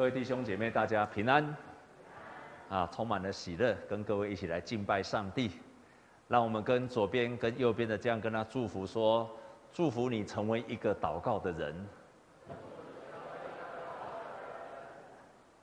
[0.00, 1.54] 各位弟兄姐妹，大家平安，
[2.70, 5.50] 啊，充满了喜乐，跟各位一起来敬拜上帝。
[6.26, 9.28] 让我们跟左边跟右边的这样跟他祝福说：
[9.70, 11.86] 祝福你成为一个祷告的人。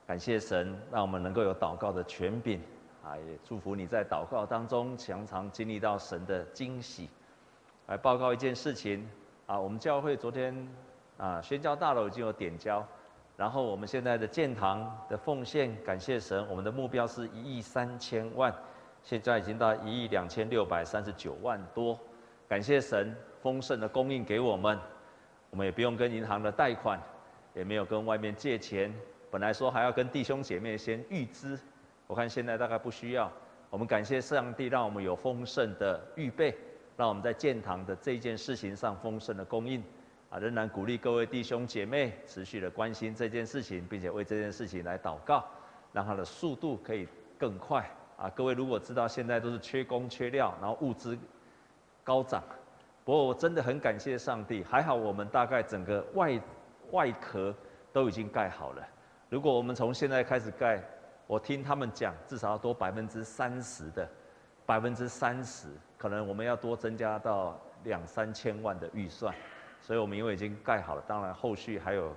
[0.06, 2.60] 感谢神，让我们能够有祷告的权柄，
[3.02, 7.10] 啊，也祝福你在祷告当中常常经历到神的惊喜。
[7.88, 9.04] 来报告一件事情，
[9.48, 10.68] 啊，我们教会昨天
[11.16, 12.86] 啊宣教大楼已经有点交，
[13.38, 18.52] 然后我们现在的建堂的奉献，感谢神，我们的目标是一亿三千万，
[19.04, 21.96] 现在已经到一亿两千六百三十九万多，
[22.48, 24.76] 感谢神丰盛的供应给我们，
[25.50, 27.00] 我们也不用跟银行的贷款，
[27.54, 28.92] 也没有跟外面借钱。
[29.30, 31.56] 本来说还要跟弟兄姐妹先预支，
[32.08, 33.30] 我看现在大概不需要。
[33.70, 36.56] 我们感谢上帝，让我们有丰盛的预备，
[36.96, 39.80] 让我们在建堂的这件事情上丰盛的供应。
[40.30, 45.44] 啊，仍然鼓励各位弟兄姐妹持续的关心这件事情，并且为这件事情来祷告，
[45.92, 47.88] 让它的速度可以更快。
[48.18, 51.16] 啊，各位如果知道现在都是缺工缺料，然后物资
[52.04, 52.42] 高涨，
[53.04, 56.40] 不过我真的很感谢上帝，还好我们大概整个外
[56.90, 57.54] 外壳
[57.92, 58.86] 都已经盖好了。
[59.30, 60.82] 如果我们从现在开始盖，
[61.26, 64.06] 我听他们讲，至少要多百分之三十的，
[64.66, 69.34] 百分之三十，可能我们要多增加到两三千万的预算。
[69.80, 72.14] 所以我们因为已经盖好了，当然后续还有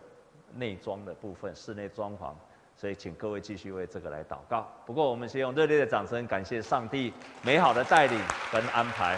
[0.56, 2.34] 内装的部分，室内装潢，
[2.76, 4.68] 所以请各位继续为这个来祷告。
[4.86, 8.20] 不过我们先用热烈的掌声感谢上帝美好的带领
[8.52, 9.18] 跟安排，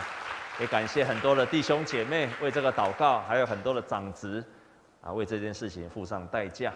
[0.59, 4.43] 也感谢很多的弟兄姐妹为这个祷告，还有很多的长执
[5.01, 6.71] 啊为这件事情付上代价。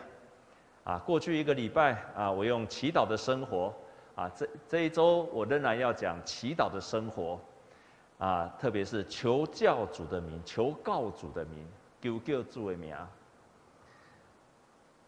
[0.84, 3.74] 啊，过去一个礼拜啊，我用祈祷的生活
[4.16, 7.38] 啊，这这一周我仍然要讲祈祷的生活
[8.18, 11.68] 啊，特别是求教主的名，求告主的名，
[12.02, 12.96] 求救主的名。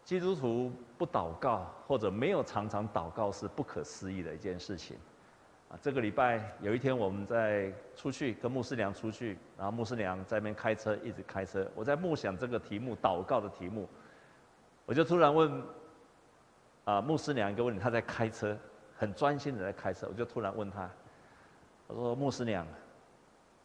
[0.04, 4.96] 基督徒不祷告或者没有常常祷告是不可思议的一件事情
[5.68, 5.78] 啊。
[5.80, 13.88] 这个礼拜有一天我们在出去跟牧师娘出去，然后牧师娘在那边开车，一直开车，我在默想这个题目，祷告的题目。
[14.86, 15.62] 我就突然问，
[16.84, 18.56] 啊，牧师娘一个问题，她在开车，
[18.96, 20.08] 很专心的在开车。
[20.08, 20.90] 我就突然问她，
[21.86, 22.66] 我说：“牧师娘，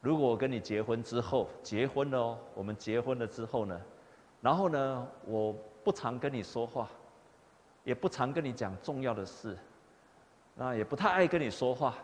[0.05, 3.81] 如果我跟你结婚之后，结婚了哦，我们结婚了之后呢，
[4.39, 5.51] 然后呢，我
[5.83, 6.87] 不常跟你说话，
[7.83, 9.57] 也不常跟你讲重要的事，
[10.53, 11.95] 那也不太爱跟你说话，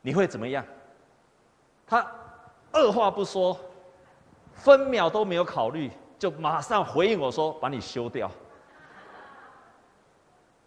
[0.00, 0.64] 你会怎么样？”
[1.84, 2.06] 他
[2.70, 3.58] 二话不说，
[4.52, 5.90] 分秒都没有考虑。
[6.16, 8.30] 就马上回应我说：“把你休掉。”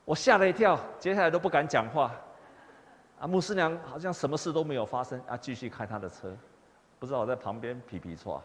[0.04, 2.12] 我吓了一跳，接下来都不敢讲话。
[3.20, 6.36] 啊，牧师娘好像什么事都没有发生啊，继续开他的车，
[7.00, 8.42] 不知道我在旁边皮皮剉。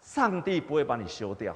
[0.00, 1.54] 上帝不会把你休掉，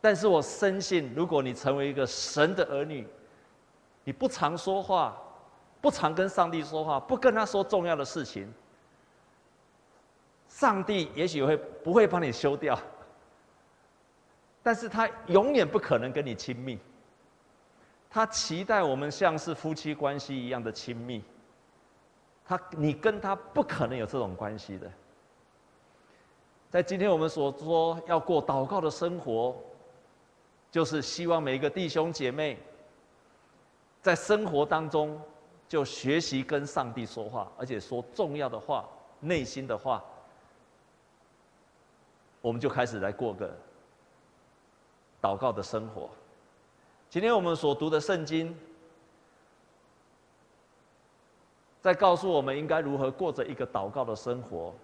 [0.00, 3.06] 但是我深信，如果你成为一个神的儿女，
[4.04, 5.16] 你不常说话，
[5.80, 8.52] 不常跟上帝说话，不跟他说重要的事情。
[10.48, 12.78] 上帝也许会不会帮你休掉，
[14.62, 16.78] 但是他永远不可能跟你亲密。
[18.16, 21.22] 他期待我们像是夫妻关系一样的亲密。
[22.46, 24.90] 他，你跟他不可能有这种关系的。
[26.70, 29.54] 在今天我们所说要过祷告的生活，
[30.70, 32.58] 就是希望每一个弟兄姐妹
[34.00, 35.20] 在生活当中
[35.68, 38.88] 就学习跟上帝说话，而且说重要的话、
[39.20, 40.02] 内心的话。
[42.40, 43.54] 我们就开始来过个
[45.20, 46.08] 祷告的生活。
[47.16, 48.54] 今天我们所读的圣经，
[51.80, 54.74] 在告诉我们应该如何过着一个祷告的生活，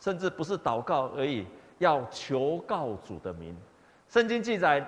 [0.00, 1.46] 甚至不是祷告而已，
[1.78, 3.56] 要求告主的名。
[4.08, 4.84] 圣经记载，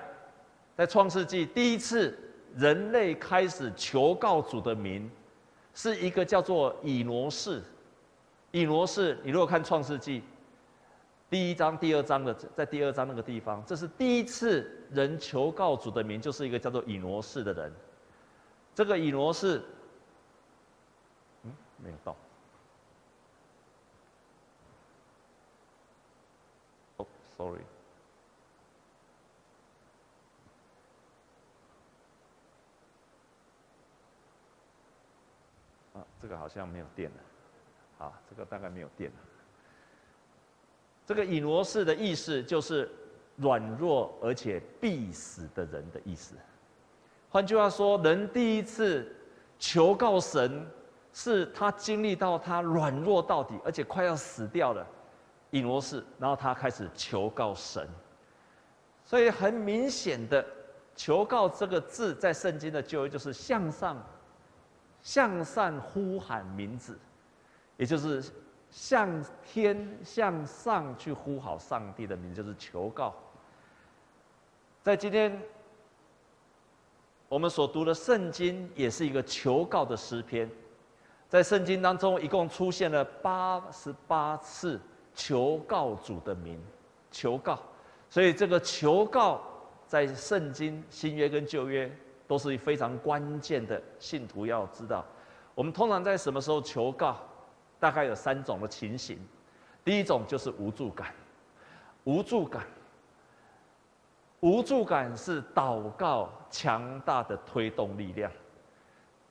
[0.76, 2.18] 在创世纪第一次
[2.56, 5.08] 人类开始求告主的名，
[5.74, 7.62] 是一个叫做以挪士。
[8.50, 10.20] 以挪士，你如果看创世纪。
[11.30, 17.70] 第一章、第二章的，在第二章那个地方，这是第一次人求告主的名，就是一个叫做以挪士的人。
[18.74, 19.62] 这个以挪士，
[21.42, 22.16] 嗯，没有到。
[26.96, 27.60] 哦，sorry。
[35.92, 38.06] 啊，这个好像没有电了。
[38.06, 39.16] 啊，这个大概没有电了。
[41.08, 42.86] 这个以挪士的意思就是
[43.36, 46.34] 软弱而且必死的人的意思。
[47.30, 49.10] 换句话说，人第一次
[49.58, 50.66] 求告神，
[51.14, 54.86] 是他经历到他软弱到底，而且快要死掉了，
[55.50, 57.88] 以挪士，然后他开始求告神。
[59.02, 60.44] 所以很明显的，
[60.94, 63.96] 求告这个字在圣经的旧约就是向上、
[65.00, 66.98] 向上呼喊名字，
[67.78, 68.22] 也就是
[68.70, 73.14] 向天、向上去呼好上帝的名，就是求告。
[74.82, 75.40] 在今天
[77.28, 80.50] 我们所读的圣经，也是一个求告的诗篇。
[81.28, 84.80] 在圣经当中，一共出现了八十八次
[85.14, 86.58] 求告主的名，
[87.10, 87.58] 求告。
[88.08, 89.42] 所以，这个求告
[89.86, 91.94] 在圣经新约跟旧约
[92.26, 93.82] 都是非常关键的。
[93.98, 95.04] 信徒要知道，
[95.54, 97.18] 我们通常在什么时候求告？
[97.80, 99.18] 大概有三种的情形。
[99.84, 101.14] 第一种就是无助感，
[102.04, 102.66] 无助感，
[104.40, 108.30] 无助感是祷告强大的推动力量。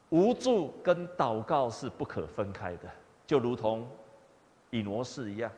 [0.09, 2.89] 无助跟祷告是不可分开的，
[3.25, 3.85] 就如同
[4.69, 5.51] 以挪士一样。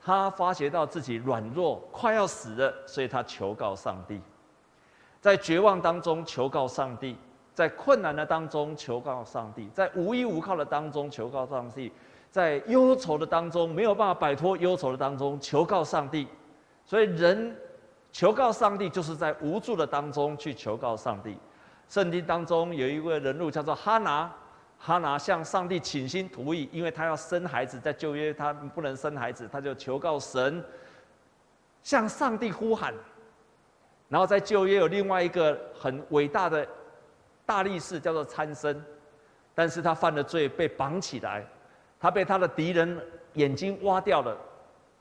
[0.00, 4.20] 他发觉到自己软弱，快要死了，所以他求告上帝，
[5.20, 7.16] 在绝望当中求告上帝，
[7.54, 11.92] 在困难的当中求告上帝，在无依无靠的当中求告上帝，
[12.32, 16.26] 在忧愁的当中没有办法摆脱忧愁的当中求告上帝。
[16.84, 17.56] 所以人
[18.10, 21.38] 求告上帝，就是在无助的当中去求告上帝。
[21.88, 24.28] 圣经当中有一位人物叫做哈拿。
[24.84, 30.60] 哈拿向上帝倾心吐意，因为他要生孩子，在旧约他不能生孩子，他就求告神，
[31.84, 32.92] 向上帝呼喊。
[34.08, 36.66] 然后在旧约有另外一个很伟大的
[37.46, 38.84] 大力士，叫做参孙，
[39.54, 41.46] 但是他犯了罪，被绑起来，
[42.02, 43.00] 他被他的敌人
[43.34, 44.36] 眼睛挖掉了，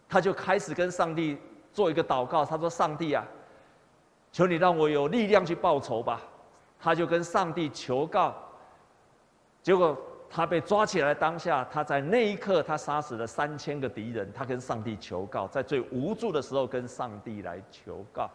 [0.08, 1.36] 他就开始跟上帝
[1.74, 3.26] 做一个祷告，他说：“上帝啊，
[4.32, 6.22] 求你让我有力量去报仇吧。”
[6.80, 8.36] 他就跟上帝求告。
[9.64, 9.98] 结果
[10.30, 14.32] 他被抓起来当下，他在那一刻，他杀死了三千个敌人。
[14.32, 18.30] 他跟上帝求告，在最无助的时候跟上帝来求告。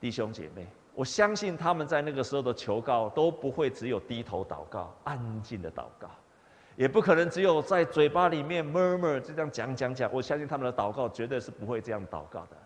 [0.00, 0.64] 弟兄姐妹，
[0.94, 6.08] 我相信他们在那个时候的求告都不会只有低头祷告、安静的祷告，
[6.78, 10.08] 也不可能只有在嘴巴里面 murmur 就这样讲讲讲。
[10.12, 12.56] 我相信他们的祷告绝对是不会这样祷告的。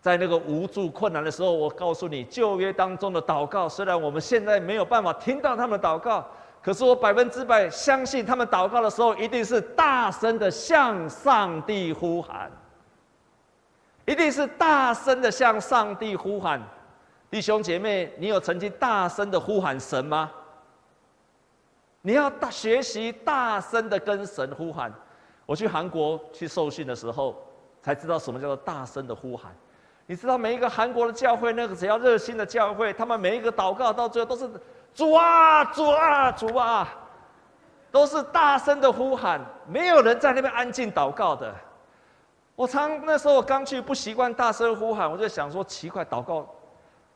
[0.00, 6.26] 在那个无助困难的时候，我告诉你，旧约当中的祷告，虽然我们现在没有办法听到他们祷告。
[6.62, 12.50] 可是我百分之百相信，他们祷告的时候一定是大声的向上帝呼喊，
[14.06, 16.58] 一定是大声的向上帝呼喊。
[17.30, 20.30] 弟兄姐妹，你有曾经大声的呼喊神吗？
[22.02, 24.92] 你要大学习大声的跟神呼喊。
[25.46, 27.36] 我去韩国去受训的时候，
[27.80, 29.54] 才知道什么叫做大声的呼喊。
[30.06, 34.50] 你知道每一个韩国的教会，那个只要热心的教会，他们每一个祷告到最后都是。
[34.94, 36.86] 主啊，主啊，主啊，
[37.90, 41.54] 都是大声的呼喊，没有人在那边安静祷告的。
[42.54, 46.46] 我常那时候我刚去不习惯大声呼喊，我就想说奇怪，祷告，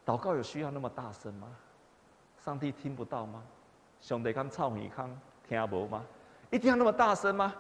[0.07, 1.47] 祷告有需要那么大声吗？
[2.43, 3.43] 上帝听不到吗？
[4.07, 5.11] 兄弟刚操你康
[5.49, 6.01] 听不吗？
[6.51, 7.53] 一定要那么大声吗？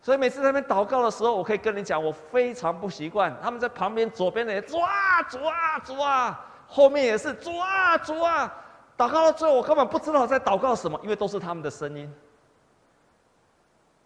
[0.00, 3.36] 所以每次在那边祷告的时候，我可以跟你讲，我非常不习惯。
[3.42, 8.50] 他们在旁边左边的，主啊，主啊，主啊，后面也是主啊，主啊。
[8.96, 12.10] 祷告到最后，我根本不知道在祷告什么，因为都是他们的声音。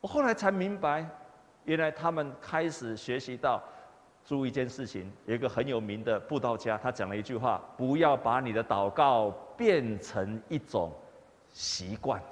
[0.00, 1.08] 我后来才明白，
[1.62, 3.62] 原来他们开始学习到，
[4.24, 10.92] 注意一件事情，有一个很有名的布道家，他讲了一句话：不要把你的祷告变成一种
[11.54, 12.22] 习惯。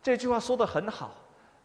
[0.00, 1.10] 这句话说得很好，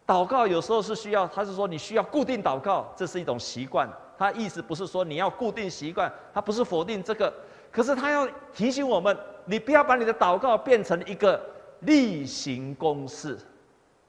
[0.08, 3.88] 祷告有时候是需要，他是说你需要固定祷告，这是一种习惯。
[4.18, 7.32] 他意思不是说你要固定习惯，他不是否定这个，
[7.72, 9.16] 可是他要提醒我们。
[9.48, 11.40] 你不要把你的祷告变成一个
[11.82, 13.38] 例行公事。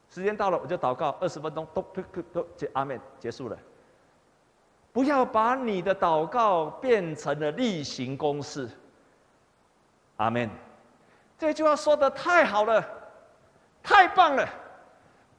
[0.08, 1.84] 时间到了，我就祷告二十分钟，都
[2.72, 3.58] 阿门，结束了。
[4.92, 8.66] 不要把你的祷告变成了例行公事。
[10.16, 10.48] 阿门。
[11.38, 12.84] 这句话说的太好了，
[13.82, 14.48] 太棒了，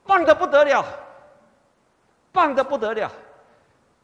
[0.06, 0.86] 棒的不得了，
[2.32, 3.12] 棒的不得了。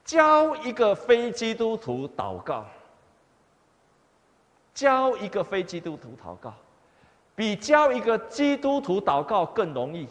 [0.04, 2.66] 教一个非基督徒祷告。
[4.74, 6.52] 教一个非基督徒祷告，
[7.36, 10.10] 比教一个基督徒祷告更容易。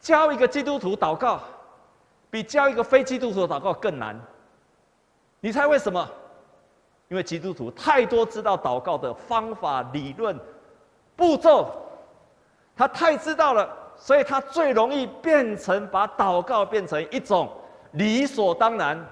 [0.00, 1.42] 教一个基督徒祷告，
[2.30, 4.18] 比教一个非基督徒祷告更难。
[5.40, 6.10] 你猜为什么？
[7.08, 10.38] 因为基督徒太多知道祷告的方法、理论、
[11.14, 11.70] 步骤，
[12.74, 17.50] 他太知道了，所以他最容易变成把祷告变成一种
[17.92, 19.04] 理所当然。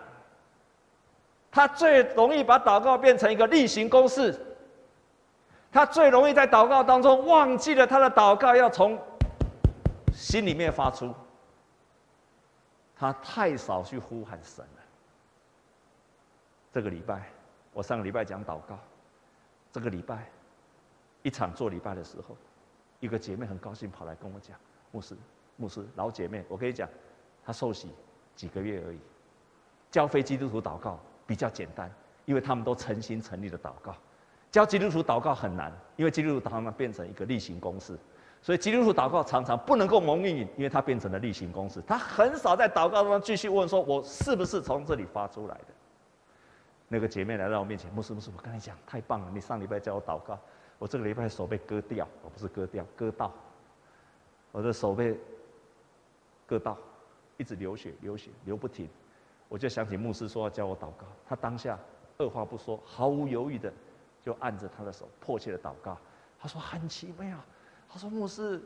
[1.51, 4.35] 他最容易把祷告变成一个例行公事，
[5.71, 8.99] 他最容易在祷告当中忘记了他的祷告要从
[10.15, 11.15] 心里面发出，
[12.97, 14.83] 他太少去呼喊神了。
[16.73, 17.31] 这个礼拜，
[17.73, 18.79] 我上个礼拜讲祷告，
[19.73, 20.29] 这个礼拜
[21.23, 22.37] 一场做礼拜的时候，
[23.01, 24.57] 一个姐妹很高兴跑来跟我讲
[24.93, 25.17] ：“牧师，
[25.57, 26.89] 牧师，老姐妹，我跟你讲，
[27.45, 27.89] 她受洗
[28.37, 28.99] 几个月而已，
[29.91, 31.91] 教非基督徒祷告比较简单，
[32.27, 33.95] 因为他们都诚心诚意的祷告。
[34.51, 37.99] 教基督徒祷告很难，因为基督徒祷告变成一个例行公事。”
[38.43, 41.81] 所以基督徒祷告常常不能够蒙应允，因为他变成了例行公事。
[41.87, 45.67] 他很少在祷告中继续问说：“我是不是从这里发出来的？”
[46.93, 49.31] 那个姐妹来到我面前，牧师牧师，我跟你讲，太棒了！
[49.33, 50.39] 你上礼拜叫我祷告，
[50.79, 53.33] 我这个礼拜手被割掉，我不是割掉，割到，
[54.51, 55.19] 我的手被
[56.47, 56.77] 割到，
[57.39, 58.87] 一直流血，流血，流不停。
[59.49, 61.79] 我就想起牧师说要叫我祷告，他当下
[62.19, 63.73] 二话不说，毫无犹豫的
[64.21, 65.97] 就按着他的手，迫切的祷告。
[66.39, 67.39] 他说很奇妙。
[67.89, 68.59] 他说：“牧师，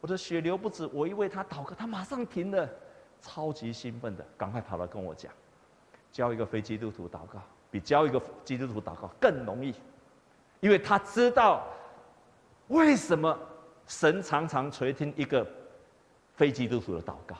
[0.00, 2.68] 我的血流不止，我一为他祷告，他马上停了，
[3.20, 5.32] 超级兴奋的，赶快跑来跟我讲，
[6.12, 9.74] 教一个非基督徒祷告，比教一个基督徒祷告更容易，
[10.60, 11.66] 因为他知道
[12.68, 13.38] 为什么
[13.86, 15.46] 神常常垂听一个
[16.34, 17.36] 非基督徒的祷告，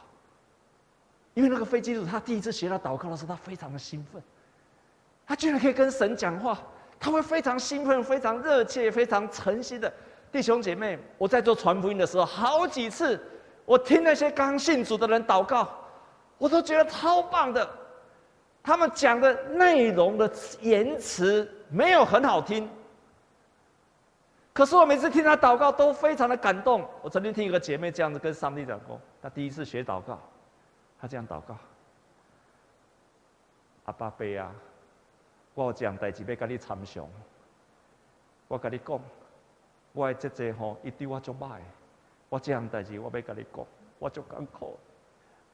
[1.34, 4.22] 因为那个非基督徒他第一次学到祷告的时候，他非常的兴奋，
[5.26, 6.58] 他居然可以跟神讲话，
[7.00, 9.92] 他会非常兴奋、非常热切、非常诚心的。”
[10.30, 13.18] 弟兄姐妹，我在做传福音的时候，好几次
[13.64, 15.66] 我听那些刚信主的人祷告，
[16.36, 17.66] 我都觉得超棒的。
[18.68, 22.68] 他们讲的内容的言辞没有很好听，
[24.52, 26.86] 可是我每次听他祷告都非常的感动。
[27.00, 30.20] 我曾经听一个姐妹这样子跟上帝讲过，她第一次学祷告，
[31.00, 31.56] 她这样祷告
[33.88, 34.52] ：“阿爸爸啊，
[35.54, 37.08] 我有这样代志要跟你参详，
[38.48, 39.00] 我跟你讲。”
[39.94, 41.58] 我的姐姐吼，伊对我足歹，
[42.28, 43.66] 我这样代志我要跟你讲，
[43.98, 44.78] 我足艰苦，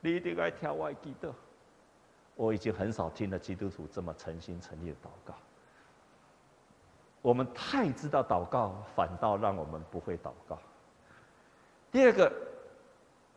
[0.01, 1.29] 你一定要听我的祈祷。
[2.37, 5.35] 我已经很少听了基督徒这么诚心诚意的祷告。
[7.23, 10.59] 我们太知道祷告，反倒让我们不会祷告。
[11.91, 12.31] 第二个，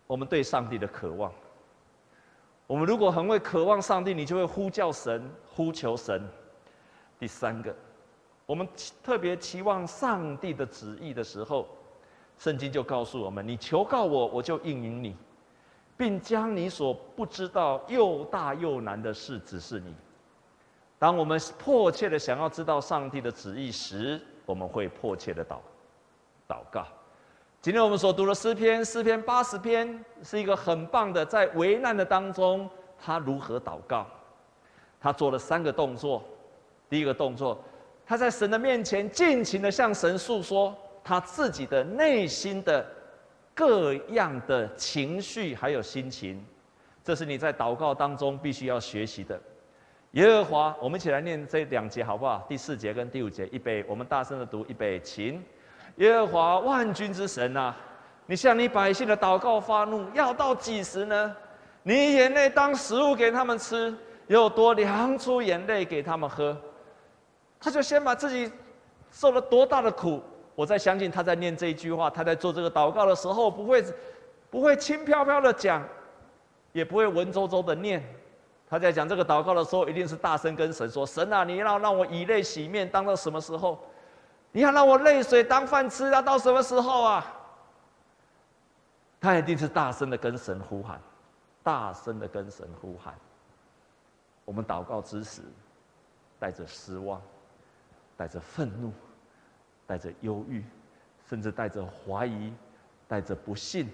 [0.06, 1.32] 我们对上帝的渴望。
[2.66, 6.22] 我们如果很会渴望上帝，你就会呼叫神、呼求神。
[7.18, 7.74] 第三个。
[8.46, 8.68] 我们
[9.04, 11.68] 特别期望上帝的旨意的时候，
[12.38, 15.16] 圣经就告诉我们：你求告我，我就应允你，
[15.98, 19.94] 并将你所不知道又大又难的事指示你。
[21.00, 25.58] 当我们迫切的想要知道上帝的旨意时，我们会迫切的祷
[26.48, 26.86] 祷告。
[27.62, 34.06] 今天我们所读的诗篇，诗篇八十篇，是一个很棒的，在危难的当中，他如何祷告？
[35.00, 36.24] 他做了三个动作。
[36.90, 37.62] 第一个动作。
[38.06, 40.74] 他在神的面前尽情的向神诉说
[41.04, 42.86] 他自己的内心的
[43.58, 46.46] 各样的情绪还有心情，
[47.04, 49.42] 这是你在祷告当中必须要学习的。
[50.12, 52.46] 耶和华，我们一起来念这两节好不好？
[52.48, 55.44] 第四节跟第五节，预备，我们大声的读，预备，请。
[55.96, 57.76] 耶和华万军之神啊，
[58.28, 61.36] 你向你百姓的祷告发怒，要到几时呢？
[61.82, 63.92] 你眼泪当食物给他们吃，
[64.28, 66.56] 又多量出眼泪给他们喝。
[67.60, 68.52] 他就先把自己
[69.12, 70.22] 受了多大的苦，
[70.58, 73.86] 我在相信他在念这一句话，他在做这个祷告的时候，不会
[74.50, 75.88] 不会轻飘飘的讲，
[76.72, 78.04] 也不会文绉绉的念。
[78.68, 83.78] 他在讲这个祷告的时候，一定是大声跟神说：“神啊，你要让我以泪洗面，当到什么时候？
[84.52, 87.24] 你要让我泪水当饭吃，要到什么时候啊？”
[89.22, 91.00] 他一定是大声的跟神呼喊，
[91.62, 93.14] 大声的跟神呼喊。
[94.44, 95.44] 我们祷告之时，
[96.40, 97.22] 带着失望。
[98.18, 98.92] 带着愤怒，
[99.88, 100.64] 带着忧郁，
[101.28, 102.54] 甚至带着怀疑，
[103.08, 103.90] 带着不信，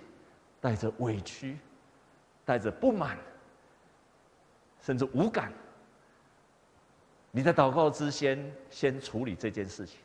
[0.60, 1.58] 带着委屈，
[2.44, 3.18] 带着不满，
[4.82, 5.54] 甚至无感。
[7.32, 10.00] 你在祷告之前，先处理这件事情。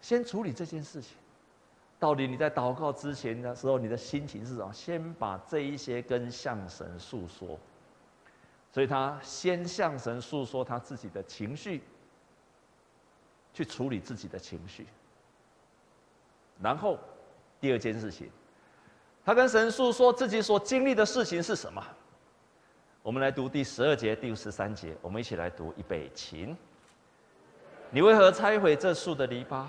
[0.00, 1.16] 先处理这件事情。
[1.98, 4.72] 到底你在祷告之前的时候，你的心情是什么？
[4.72, 7.58] 先把这一些跟向神诉说。
[8.70, 11.82] 所以他先向神诉说他自己的情绪。
[13.56, 14.86] 去处理自己的情绪，
[16.60, 16.98] 然后
[17.58, 18.30] 第二件事情，
[19.24, 21.82] 他跟神诉说自己所经历的事情是什么？
[23.02, 26.54] 我们来读第十二节、第十三节，我们一起来读，一备，请。
[27.88, 29.64] 你为何拆毁这树的篱笆，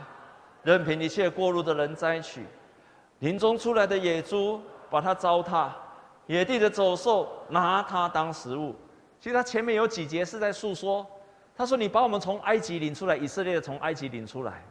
[0.63, 2.45] 任凭一切过路的人摘取？
[3.19, 5.71] 林中出来的野猪把它糟蹋，
[6.25, 8.75] 野地的走兽拿它当食物。
[9.21, 11.07] 其实他前面有几节是在诉说。
[11.57, 14.63] 他说：“你把我们从埃及领出来，以色列从埃及领出来，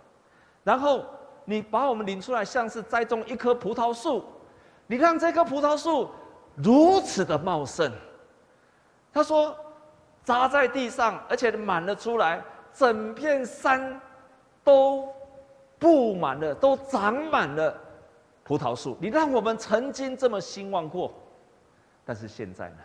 [0.62, 1.04] 然后
[1.44, 4.24] 你把我们领出来，像是栽种一棵葡萄树。
[4.86, 6.08] 你看这棵葡萄树，
[6.54, 7.90] 如此的茂盛。
[9.12, 9.56] 他说，
[10.22, 12.40] 扎在地上，而且满了出来，
[12.72, 14.00] 整片山
[14.62, 15.08] 都
[15.78, 17.76] 布满了，都长满了
[18.44, 18.96] 葡萄树。
[19.00, 21.12] 你让我们曾经这么兴旺过，
[22.04, 22.78] 但是现在呢？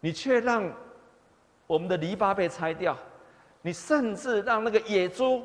[0.00, 0.72] 你却让
[1.66, 2.96] 我们的篱笆被拆掉，
[3.62, 5.42] 你甚至让那个野猪，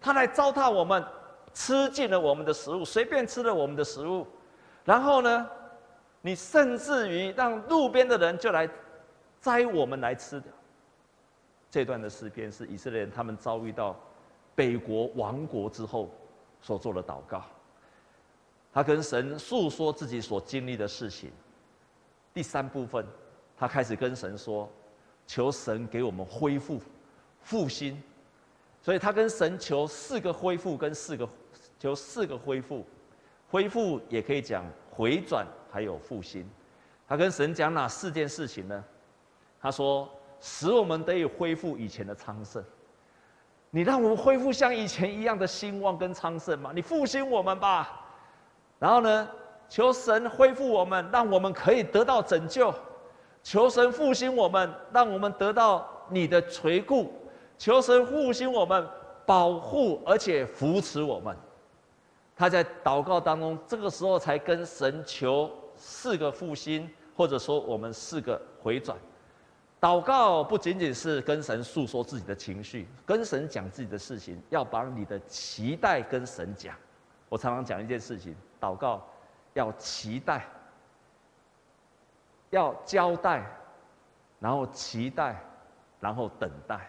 [0.00, 1.04] 它来糟蹋我们，
[1.52, 4.26] 吃尽了我们的食物，随便吃了我们的食物，
[4.84, 5.48] 然后呢，
[6.20, 8.68] 你甚至于让路边的人就来
[9.40, 10.46] 摘我们来吃的。
[11.70, 13.96] 这段的诗篇是以色列人他们遭遇到
[14.54, 16.08] 北国亡国之后
[16.60, 17.42] 所做的祷告，
[18.72, 21.30] 他跟神诉说自己所经历的事情。
[22.32, 23.06] 第三部分。
[23.56, 24.68] 他开始跟神说
[25.28, 26.80] ：“求神给我们恢复、
[27.44, 28.02] 复兴。”
[28.82, 31.28] 所以他跟神求四个恢复，跟四个
[31.78, 32.84] 求四个恢复。
[33.48, 36.44] 恢复也可以讲回转，还有复兴。
[37.06, 38.84] 他跟神讲哪四件事情呢？
[39.60, 40.10] 他说
[40.40, 42.62] ：“使我们得以恢复以前的昌盛。
[43.70, 46.72] 你让我们恢复像以前一样的兴旺跟昌盛嘛？
[46.74, 48.04] 你复兴我们吧。
[48.78, 49.28] 然后呢，
[49.68, 52.74] 求神恢复我们，让我们可以得到拯救。”
[53.42, 57.12] 求神复兴我们，让我们得到你的垂顾；
[57.58, 58.86] 求神复兴我们，
[59.24, 61.36] 保护而且扶持我们。
[62.36, 68.98] 他在祷告当中，这个时候才跟神求四个复兴，或者说我们四个回转。
[69.80, 76.74] 祷告不仅仅是跟神诉说自己的情绪，跟神讲自己的事情，要把你的期待跟神讲。
[77.28, 79.06] 我常常讲一件事情：祷告
[79.52, 80.44] 要期待。
[82.50, 83.44] 要交代，
[84.38, 85.42] 然后期待，
[85.98, 86.88] 然后等待。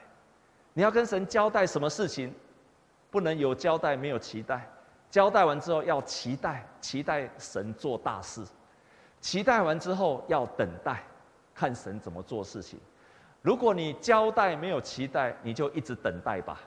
[0.78, 2.34] 你要跟神交代什么事情？
[3.10, 4.70] 不能有交代没有期待。
[5.10, 8.44] 交代完之后要期待，期待神做大事。
[9.22, 11.02] 期待完之后要等待，
[11.54, 12.78] 看神怎么做事情。
[13.42, 16.60] 如果你交代没有期待，你就一直等待吧。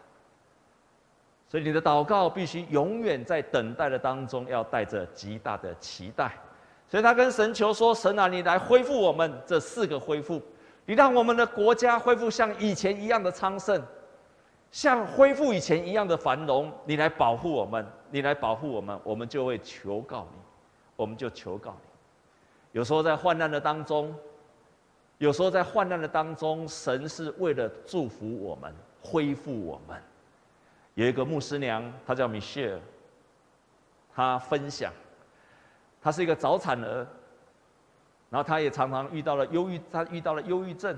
[1.51, 6.33] 所以你的祷告必须永远在等待的当中，要带着极大的期待。
[6.89, 10.41] 所以他跟神求说：“神啊，你来恢复我们这四个恢复，
[10.87, 13.83] 你让我们的国家恢复像以前一样的昌盛，
[14.71, 16.73] 像恢复以前一样的繁荣。
[16.85, 20.39] 你来保护我们，你来保护我们，我们就会求告你，
[20.97, 21.89] 我们就求告你。
[22.73, 24.15] 有时候在患难的当中，
[25.19, 30.01] 有时候在患难的当中，神是为了祝福我们，恢复我们。
[30.95, 32.81] 有一个牧师娘，她叫米歇尔，
[34.15, 34.93] 她分享。”
[36.01, 37.07] 她是一个早产儿，
[38.31, 40.97] 然后她也常常遇到了忧郁，她遇到了忧郁症，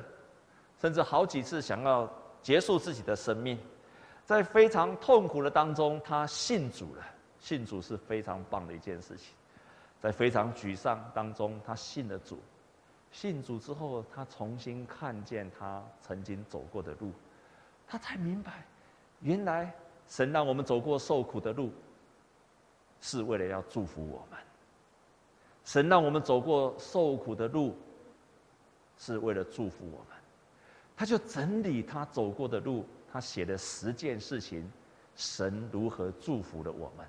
[0.78, 2.06] 甚至好几次想要
[2.42, 3.58] 结束自己的生命，
[4.24, 7.04] 在非常痛苦的当中，他信主了。
[7.38, 9.34] 信主是非常棒的一件事情，
[9.98, 12.38] 在非常沮丧当中，他信了主。
[13.10, 17.12] 信主之后，他重新看见他曾经走过的路，
[17.86, 18.64] 他才明白，
[19.20, 19.72] 原来
[20.06, 21.72] 神让我们走过受苦的路，
[23.00, 24.38] 是为了要祝福我们。
[25.64, 27.74] 神让我们走过受苦的路，
[28.98, 30.19] 是为了祝福我们。
[31.00, 34.70] 他就整理他走过的路，他写了十件事情，
[35.16, 37.06] 神如何祝福了我们。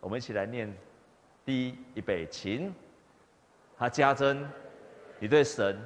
[0.00, 0.74] 我们一起来念：
[1.44, 2.72] 第一，预备，起。
[3.76, 4.48] 他加增
[5.18, 5.78] 你对神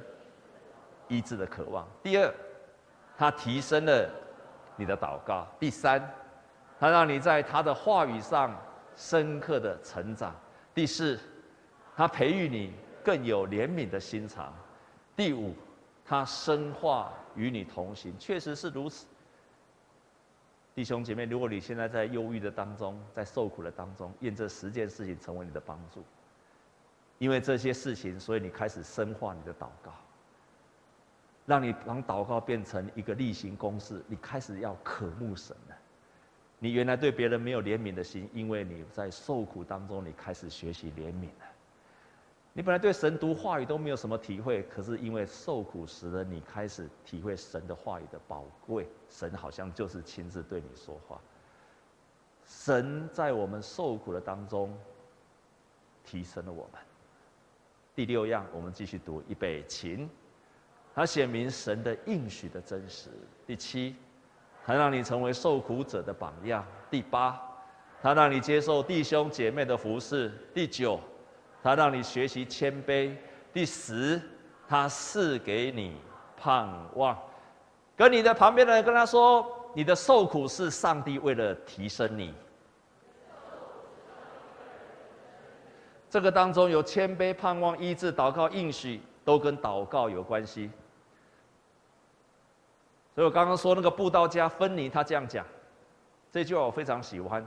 [1.09, 2.33] 医治的渴望；第二，
[3.17, 4.09] 他提升了
[4.77, 6.01] 你的祷告；第三，
[6.79, 8.57] 他让你在他的话语上
[8.95, 10.31] 深刻的成长；
[10.73, 11.19] 第四。
[11.97, 12.71] 他培育你
[13.03, 14.53] 更有怜悯的心肠。
[15.17, 15.53] 第五，
[16.09, 19.05] 他深化与你同行，确实是如此。
[20.73, 26.03] 弟兄姐妹，如果你现在在忧郁的当中，在受苦的当中，愿这十件事情成为你的帮助。
[27.19, 29.93] 因为这些事情，所以你开始深化你的祷告，
[31.45, 34.03] 让你让祷告变成一个例行公事。
[34.07, 35.75] 你开始要渴慕神了。
[36.57, 41.45] 你原来对别人没有怜悯的心，因为你在受苦当中，你开始学习怜悯了。
[42.53, 48.87] 你本来对神读话语都没有什么体会，可是因为受苦使得你开始体会神的话语的宝贵。
[49.07, 51.21] 神好像就是亲自对你说话。
[52.45, 54.75] 神在我们受苦的当中
[56.03, 56.81] 提升了我们。
[57.95, 60.09] 第六样，我们继续读预备，请。
[60.93, 63.09] 他显明神的应许的真实。
[63.45, 63.95] 第七，
[64.65, 66.65] 他让你成为受苦者的榜样。
[66.89, 67.39] 第八，
[68.01, 70.29] 他让你接受弟兄姐妹的服侍。
[70.53, 70.99] 第九。
[71.61, 73.15] 他让你学习谦卑。
[73.51, 74.21] 第十，
[74.67, 75.97] 他赐给你
[76.37, 77.17] 盼望。
[77.97, 79.45] 跟你的旁边的人跟他说
[79.75, 82.33] ：“你的受苦是上帝为了提升你。”
[86.09, 90.71] 这个当中有谦卑、盼望、医治、祷告、应许，都跟祷告有关系。
[93.13, 95.45] 所以我刚刚说那个布道家芬尼，他这样讲，
[96.31, 97.45] 这句话我非常喜欢。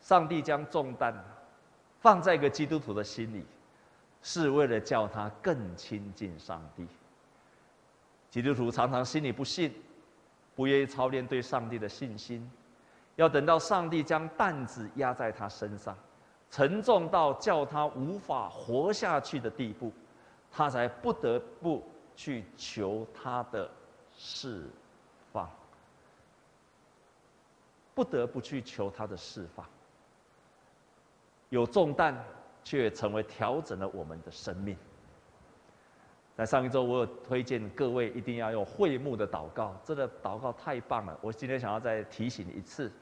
[0.00, 1.14] 上帝将重担
[2.00, 3.44] 放在一个基督徒的心里，
[4.22, 6.86] 是为了叫他更亲近上帝。
[8.30, 9.74] 基督徒常常心里不信，
[10.54, 12.48] 不愿意操练对上帝的信心，
[13.16, 15.96] 要等到上帝将担子压在他身上，
[16.50, 19.92] 沉重到叫他无法活下去的地步，
[20.52, 21.82] 他才不得不
[22.14, 23.68] 去求他的
[24.16, 24.64] 释
[25.32, 25.50] 放，
[27.94, 29.66] 不得不去求他的释放。
[31.50, 32.16] 有重担，
[32.62, 34.76] 却成为调整了我们的生命。
[36.36, 41.18] 在上一周，我有推荐各位一定要用会幕的祷告，这个祷告太棒了。
[41.20, 42.92] 我今天想要再提醒一次，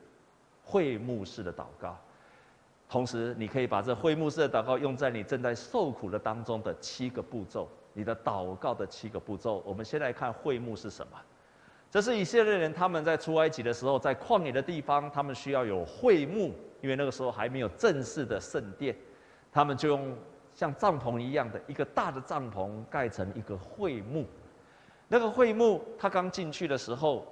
[0.65, 1.99] 会幕式的祷告。
[2.89, 9.63] 同时，你可以把这会幕式的祷告用在你正在受苦的当中的七个步骤，你的祷告的七个步骤。
[9.67, 11.19] 我们先来看会幕是什么？
[11.91, 16.55] 这是以色列人他们在出埃及的时候，在旷野的地方，他们需要有会幕。
[16.81, 18.95] 因为那个时候还没有正式的圣殿，
[19.51, 20.17] 他们就用
[20.55, 24.27] 像帐篷一样的一个大的帐篷盖成一个会幕。
[25.09, 27.27] 那个会幕，他刚进去的时候，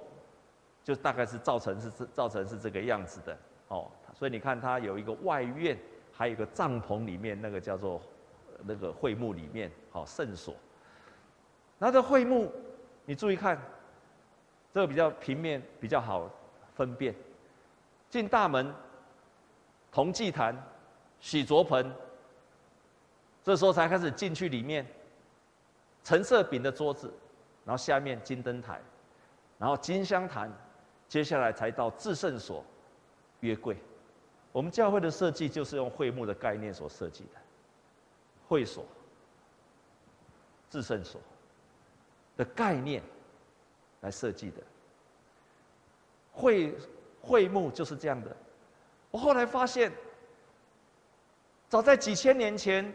[0.83, 3.91] 就大概是造成是造成是这个样子的哦。
[4.13, 5.77] 所以你看，它有一个外院，
[6.11, 8.01] 还有一个帐篷里面，那个叫做
[8.63, 10.55] 那个会幕里面，好圣所。
[11.77, 12.49] 那这会幕，
[13.05, 13.61] 你注意看，
[14.71, 16.29] 这个比较平面比较好
[16.75, 17.13] 分辨，
[18.09, 18.73] 进大门。
[19.95, 20.53] 铜祭坛、
[21.21, 21.89] 洗濯盆，
[23.41, 24.85] 这时候才开始进去里面。
[26.03, 27.09] 橙色饼的桌子，
[27.63, 28.81] 然后下面金灯台，
[29.57, 30.51] 然后金香坛，
[31.07, 32.61] 接下来才到至圣所、
[33.39, 33.77] 约柜。
[34.51, 37.39] 我们教会的设计就是用会幕的概念所设计的，
[38.49, 38.85] 会所、
[40.69, 41.21] 至圣所
[42.35, 43.01] 的概念
[44.01, 44.61] 来设计的。
[46.33, 46.75] 会
[47.21, 48.35] 会幕就是这样的。
[49.15, 49.89] 我后来发现，
[51.69, 52.93] 早在几千年前，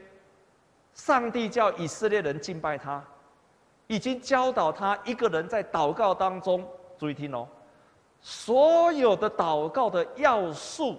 [0.92, 3.02] 上帝叫以色列人敬拜他，
[3.86, 7.48] 已经教导他一个人在祷告当中，注意听哦，
[8.20, 10.98] 所有的祷告的要素，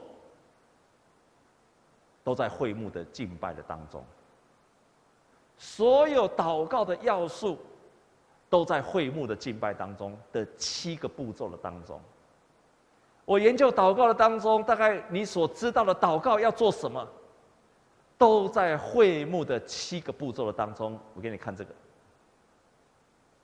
[2.23, 4.03] 都在会幕的敬拜的当中。
[5.55, 7.59] 所有祷告的要素，
[8.49, 12.01] 都在会幕的敬拜当中的七个步骤的当中。
[13.31, 17.07] 我研究祷告的当中，大概你所知道的祷告要做什么，
[18.17, 20.99] 都在会幕的七个步骤的当中。
[21.13, 21.73] 我给你看这个：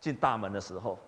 [0.02, 1.00] 进大门的时候，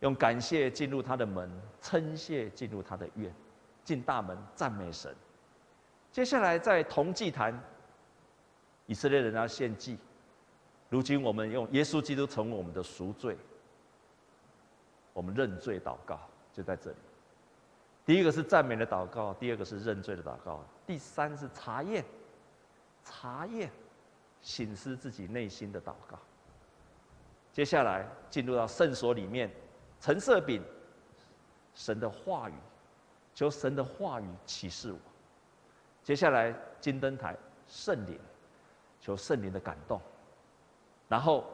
[0.00, 3.34] 用感谢进入他的门，称谢进入他的院，
[3.82, 5.16] 进大门赞美神。
[6.12, 7.58] 接下来在同祭坛，
[8.84, 9.96] 以色列人要献祭。
[10.90, 13.34] 如今我们用耶稣基督成为我们的赎罪，
[15.14, 16.20] 我们认罪祷告。
[16.56, 16.96] 就在这里，
[18.06, 22.02] 第一个是赞美的祷告，第二个是认罪的祷告，第三是查验，
[23.04, 23.70] 查验，
[24.40, 26.18] 省思自己内心的祷告。
[27.52, 29.50] 接下来进入到圣所里面，
[30.00, 30.62] 陈设饼，
[31.74, 32.54] 神的话语，
[33.34, 34.98] 求神的话语启示我。
[36.02, 37.36] 接下来金灯台，
[37.68, 38.18] 圣灵，
[38.98, 40.00] 求圣灵的感动。
[41.06, 41.44] 然后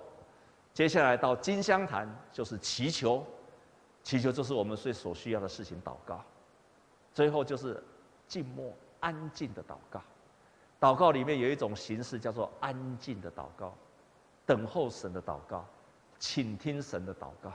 [0.73, 3.27] 接下来到金香坛，就是祈求。
[4.03, 6.23] 祈求就是我们最所需要的事情，祷告。
[7.15, 7.83] 最后就是
[8.27, 10.03] 静默、安静的祷告。
[10.81, 13.73] 祷告里面有一种形式叫做安静的祷告，
[14.45, 15.65] 等候神的祷告，
[16.19, 17.53] 倾听神的祷告。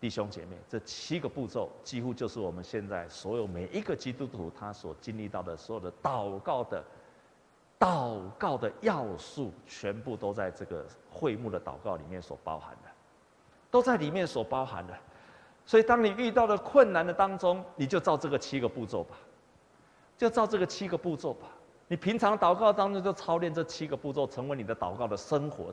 [0.00, 6.84] 弟兄姐妹，这七个步骤几乎就是我们现在所有每一个基督徒他所经历到的所有的祷告的
[7.78, 12.90] 祷告的要素，全部都在这个会幕的祷告里面所包含的，
[13.70, 14.96] 都在里面所包含的。
[15.68, 19.18] 所以，当你遇到了困难的当中，你就照这个七个步骤吧，
[20.16, 21.46] 就照这个七个步骤吧。
[21.88, 25.66] 你平常祷告当中就操练这七个步骤，成为你的祷告的生活。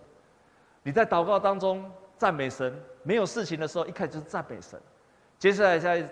[0.84, 4.78] 你在祷告当中赞美神，没有事情的时候，一开始就是赞美神。
[5.40, 6.06] 接下来再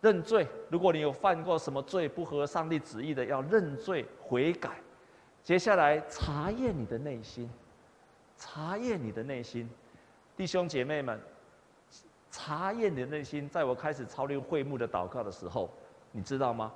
[0.00, 4.70] 认罪，如果你有犯过什么罪不合上帝旨意的，要认罪悔改。
[5.42, 7.50] 接下来查验你的内心，
[8.38, 9.68] 查验你的内心，
[10.34, 11.20] 弟兄姐妹们。
[12.36, 15.70] 查验你的内心，在我开始操练会幕的祷告的时候，
[16.12, 16.70] 你知道吗？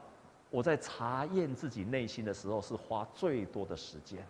[0.48, 4.26] 我在查验自己内心的时候，是花最多的时间。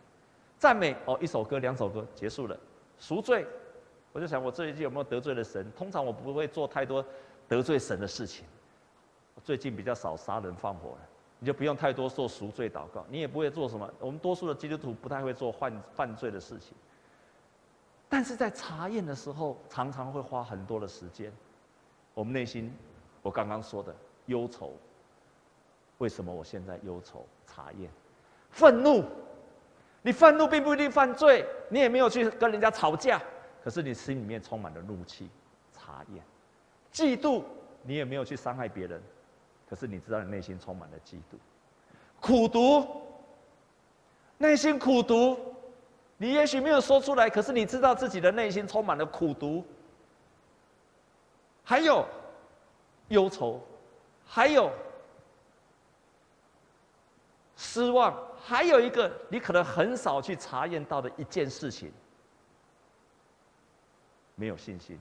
[0.58, 2.58] 赞美哦，一首歌、两首歌结束了。
[2.98, 3.46] 赎罪，
[4.12, 5.70] 我就想我这一季有没有得罪了神？
[5.78, 7.02] 通常我不会做太多
[7.46, 8.44] 得罪神的事情。
[9.36, 13.88] 我最近比较少杀人放火了，你就不用太多做赎罪祷告，你也不会做什么。
[14.00, 16.74] 我们多数的基督徒不太会做犯犯罪的事情，
[18.10, 21.32] 但是在查验的时候，常常会花很多的时间。
[22.12, 22.76] 我们内心，
[23.22, 23.94] 我刚刚说的
[24.26, 24.72] 忧愁，
[25.98, 27.24] 为什么我现在忧愁？
[27.46, 27.88] 查验，
[28.50, 29.04] 愤怒，
[30.02, 33.22] 你愤怒并不一定犯罪，你也没有去跟人家吵架，
[33.62, 35.30] 可是你心里面充满了怒气。
[35.72, 36.22] 查验，
[36.92, 37.44] 嫉妒，
[37.84, 39.00] 你也没有去伤害别人。
[39.68, 41.38] 可是你知道，你内心充满了嫉妒、
[42.20, 42.84] 苦毒，
[44.36, 45.38] 内心苦毒，
[46.22, 49.64] 你也许没有说出来，可是你知道自己的内心充满了苦毒，
[51.64, 52.06] 还有
[53.08, 53.58] 忧愁，
[54.26, 54.70] 还有
[57.56, 61.90] 失望，还有一个你可能很少去查验到的一件事情，
[64.34, 65.00] 没有信心。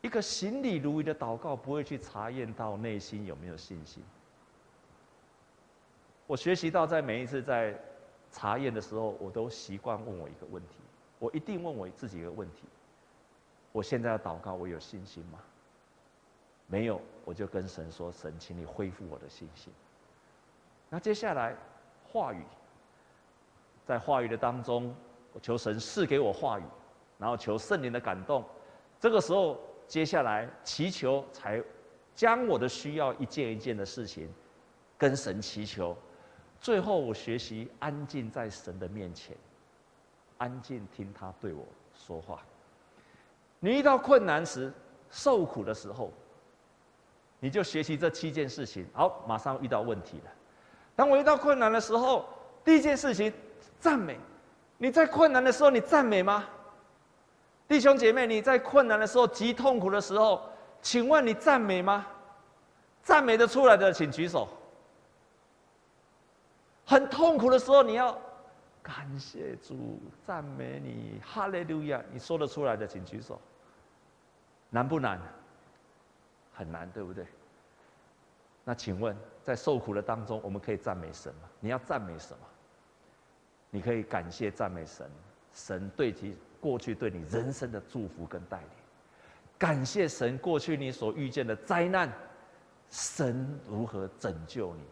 [0.00, 4.02] 一个行礼如仪的祷告，不会去查验到内心有没有信心。
[6.26, 7.78] 我学习到，在每一次在
[8.30, 10.76] 查验的时候，我都习惯问我一个问题：
[11.18, 12.64] 我一定问我自己一个问题，
[13.72, 15.38] 我现在要祷告，我有信心吗？
[16.66, 19.72] 没有，我就跟神说：“神，请你恢复我的信心。”
[20.90, 21.56] 那接下来
[22.04, 22.42] 话语，
[23.86, 24.94] 在话语的当中，
[25.32, 26.64] 我求神赐给我话语，
[27.18, 28.44] 然后求圣灵的感动。
[29.00, 29.58] 这个时候。
[29.88, 31.64] 接下来祈求，才
[32.14, 34.30] 将我的需要一件一件的事情
[34.98, 35.96] 跟神祈求。
[36.60, 39.36] 最后，我学习安静在神的面前，
[40.38, 42.40] 安静听他对我说话。
[43.60, 44.72] 你遇到困难时、
[45.10, 46.12] 受苦的时候，
[47.40, 48.86] 你就学习这七件事情。
[48.92, 50.30] 好，马上遇到问题了。
[50.96, 52.28] 当我遇到困难的时候，
[52.64, 53.32] 第一件事情，
[53.78, 54.18] 赞美。
[54.76, 56.44] 你在困难的时候，你赞美吗？
[57.68, 60.42] 弟兄姐妹，你在困难的时候、极痛苦的时候，
[60.82, 62.04] 请问你赞美吗？
[63.02, 64.48] 赞美的出来的，请举手。
[66.88, 68.18] 很痛苦的时候，你要
[68.82, 72.02] 感谢主、赞美你，哈利路亚！
[72.10, 73.38] 你说得出来的，请举手。
[74.70, 75.20] 难不难？
[76.54, 77.26] 很难，对不对？
[78.64, 81.50] 那请问，在受苦的当中，我们可以赞美神吗？
[81.60, 82.38] 你要赞美什么？
[83.68, 85.06] 你可以感谢、赞美神，
[85.52, 86.34] 神对其。
[86.60, 88.68] 过去对你人生的祝福跟带领，
[89.56, 92.10] 感谢神过去你所遇见的灾难，
[92.90, 94.82] 神如何拯救你？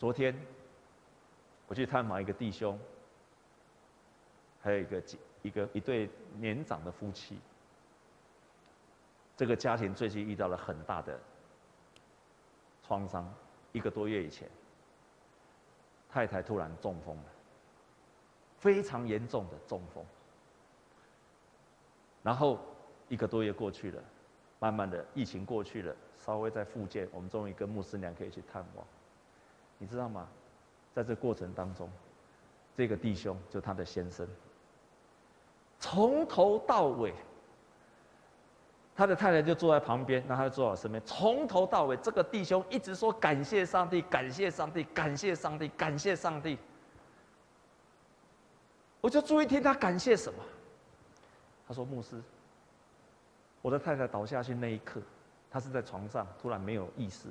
[0.00, 0.34] 昨天
[1.66, 2.78] 我去探访一个弟兄，
[4.62, 5.02] 还有一个
[5.42, 6.08] 一个一对
[6.38, 7.38] 年长的夫妻，
[9.36, 11.20] 这个家庭最近遇到了很大的
[12.82, 13.30] 创伤，
[13.72, 14.48] 一个多月以前，
[16.08, 17.24] 太太突然中风了。
[18.56, 20.02] 非常严重的中风，
[22.22, 22.58] 然后
[23.10, 24.02] 一个多月过去了，
[24.58, 28.86] 慢慢的疫情过去了，稍微在复健，我们终于跟牧师娘可以去探望。
[29.82, 30.28] 你知道吗？
[30.94, 31.88] 在这过程当中，
[32.76, 34.28] 这个弟兄就他的先生，
[35.78, 37.14] 从头到尾，
[38.94, 46.58] 他的太太就坐在旁边，然后他就坐在我身边，从头到尾，这个弟兄一直说感谢上帝，感谢上帝，感谢上帝，感谢上帝。
[49.00, 50.38] 我就注意听他感谢什么。
[51.66, 52.20] 他说：“牧师，
[53.62, 55.00] 我的太太倒下去那一刻，
[55.50, 57.28] 她是在床上，突然没有意识，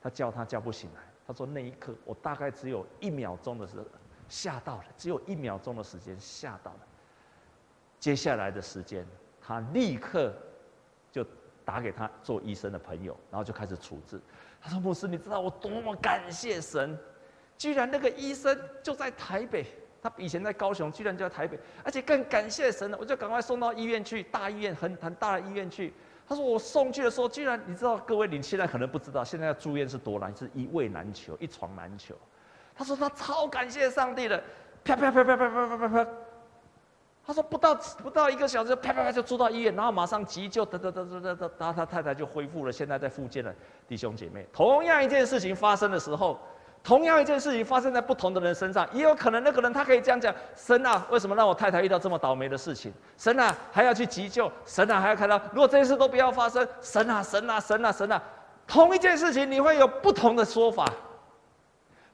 [0.00, 1.09] 他叫她叫不醒来。
[1.30, 3.84] 他说那一刻，我大概只有一秒钟的时候
[4.28, 6.80] 吓到了，只有一秒钟的时间吓到了。
[8.00, 9.06] 接下来的时间，
[9.40, 10.34] 他立刻
[11.12, 11.24] 就
[11.64, 14.20] 打给他做医生的朋友，然后就开始处置。
[14.60, 16.98] 他说：牧师，你知道我多么感谢神，
[17.56, 19.64] 居然那个医生就在台北。”
[20.02, 25.94] 他以前在高雄，居然就在台北，而且更感谢神了，我就赶快送到医院去，大医院很很大的医院去。
[26.30, 32.14] 他说我送去的时候，居然你知道，各位你现在可能不知道，现在住院是多难，是一位难求，一床难求。
[32.72, 34.40] 他说他超感谢上帝的，
[34.84, 36.10] 啪啪啪啪啪啪啪啪啪。
[37.26, 43.52] 他说不到不到一个小时，啪啪啪就住到医院，然后马上急救，哒哒哒哒哒哒，然后他太太就恢复了，现在在复健了。
[43.88, 46.38] 弟兄姐妹，同样一件事情发生的时候。
[46.82, 52.92] 同样一件事情发生在不同的人身上，也有可能那个人他可以这样讲：神啊，为什么让我太太遇到这么倒霉的事情？
[53.18, 58.22] 神啊，还要去急救，神啊，还要看到，如果这些事都不要发生，神啊，神啊，神啊，神啊！
[58.66, 60.86] 同一件事情你会有不同的说法，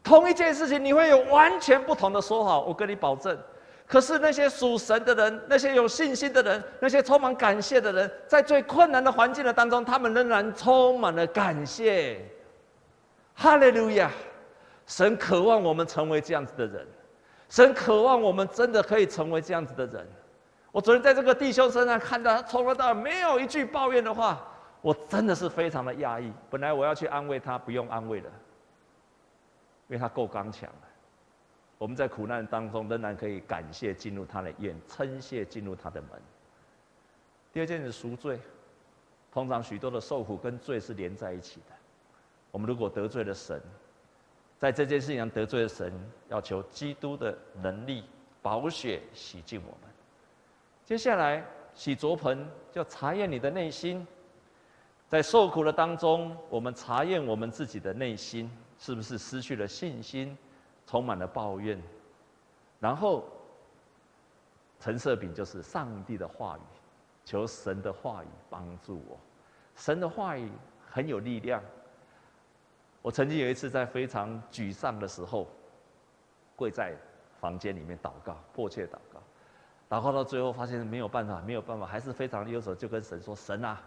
[0.03, 3.39] 同一件事情你会有完全不同的说法，我跟你保证。
[3.87, 12.21] 可是那些属神的人，那些有信心的人，那些充满感谢的人，在最困难的环境的当中，他们仍然充满了感谢。
[13.35, 14.11] 哈利路亚。
[14.87, 16.87] 神渴望我们成为这样子的人，
[17.49, 20.07] 神渴望我们真的可以成为这样子的人。
[20.71, 24.47] 我昨天在这个弟兄身上看到他从头到尾没有一句抱怨的话，
[24.81, 26.33] 我真的是非常的压抑。
[26.51, 28.31] 本来我要去安慰他，不用安慰了，
[29.89, 30.89] 因为他够刚强了。
[31.79, 36.11] 我们在苦难当中仍然可以感谢进入他的院，称谢进入他的门。
[37.53, 38.39] 第二件事赎罪，
[39.33, 41.75] 通常许多的受苦跟罪是连在一起的。
[42.51, 43.61] 我们如果得罪了神，
[44.59, 45.93] 在这件事情上得罪了神，
[46.29, 48.05] 要求基督的能力、
[48.41, 49.91] 宝血洗净我们。
[50.85, 54.07] 接下来洗濯盆，就查验你的内心。
[55.09, 60.37] 在受苦的当中，我们查验我们自己的内心，是不是失去了信心？
[60.87, 61.83] 充满了抱怨，
[62.79, 63.25] 然后
[64.79, 66.61] 陈设饼就是上帝的话语，
[67.25, 69.19] 求神的话语帮助我。
[69.75, 70.49] 神的话语
[70.89, 71.61] 很有力量。
[73.07, 75.47] 我曾经有一次在非常沮丧的时候，
[76.57, 76.93] 跪在
[77.39, 79.21] 房间里面祷告，迫切祷告，
[79.89, 83.81] 祷告到最后发现没有办法，没有办法，还是非常忧愁，就跟神说：“神啊，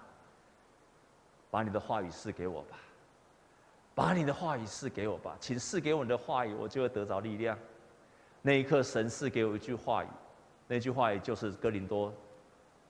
[1.51, 2.77] 把你的话语赐给我吧。”
[3.93, 7.59] 把你的话语赐给我吧，请赐给我你的话语，我就会得着力量。
[8.41, 10.07] 那一刻，神赐给我一句话语，
[10.65, 12.13] 那句话语就是哥林多，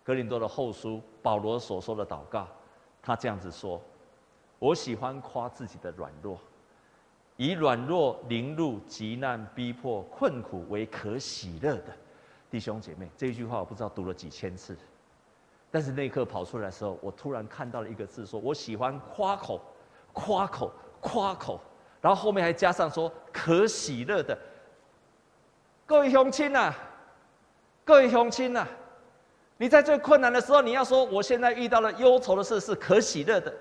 [0.04, 2.48] 哥林多的后书保罗所说的祷告。
[3.02, 3.82] 他这样子说
[4.60, 6.38] ：“我喜欢夸自己的软弱，
[7.38, 11.94] 以软弱、凌辱、急难、逼迫、困苦为可喜乐的
[12.52, 14.78] 弟兄姐妹。”这一句话我不知道读了几千次，
[15.72, 19.60] 但是那一刻跑出来的时候，我突然看到了一个字，说：“我喜欢夸口，
[20.14, 21.58] 夸口。”夸口，
[22.02, 24.38] 然后后面还加上说可喜乐的。
[25.86, 26.74] 各位乡亲呐，
[27.86, 28.68] 各位乡亲呐，
[29.56, 33.54] 你在最困难的时候，你要说我现在遇到了忧愁的事是可喜乐的，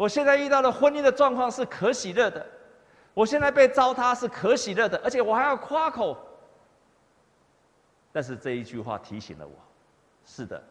[0.00, 2.46] 我现在遇到的婚姻的状况是可喜乐的，
[3.12, 6.16] 我现在被糟蹋是可喜乐的，而且我还要夸口。
[8.10, 9.52] 但是这一句话提醒了我，
[10.24, 10.62] 是的，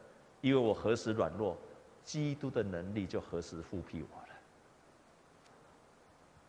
[0.41, 1.55] 因为我何时软弱，
[2.03, 4.27] 基督的能力就何时覆庇我了。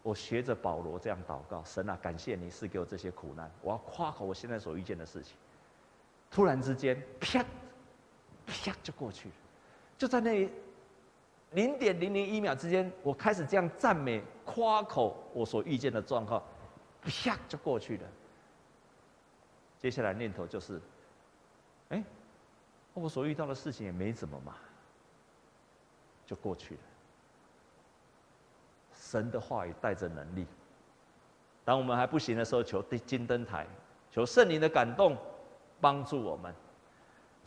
[0.03, 5.35] 我学着保罗这样祷告：神啊，感谢你赐给我这些苦难，我要夸口我现在所遇见的事情。
[6.31, 7.45] 突然之间，啪，
[8.47, 9.35] 啪就过去了，
[9.99, 10.51] 就在那里
[11.53, 16.43] 零点零零一秒之间，我开始这样赞美夸口我所遇见的状况，
[17.03, 18.05] 啪就过去了。
[19.79, 20.81] 接下来念头就是：
[21.89, 22.05] 哎，
[22.95, 24.55] 我所遇到的事情也没怎么嘛，
[26.25, 26.81] 就过去了。
[28.95, 30.47] 神的话语带着能力。
[31.65, 33.67] 当我们还不行的时候，求金灯台，
[34.11, 35.17] 求圣灵的感动，
[35.81, 36.55] 帮助我们。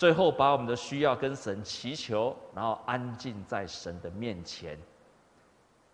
[0.03, 4.77] 最后，把我们的需要跟神祈求，然后安静在神的面前，